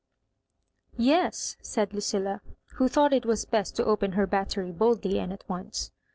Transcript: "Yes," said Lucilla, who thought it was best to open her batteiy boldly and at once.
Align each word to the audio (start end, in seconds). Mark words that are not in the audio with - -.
"Yes," 0.97 1.57
said 1.61 1.93
Lucilla, 1.93 2.41
who 2.77 2.87
thought 2.87 3.13
it 3.13 3.23
was 3.23 3.45
best 3.45 3.75
to 3.75 3.85
open 3.85 4.13
her 4.13 4.25
batteiy 4.25 4.75
boldly 4.75 5.19
and 5.19 5.31
at 5.31 5.47
once. 5.47 5.91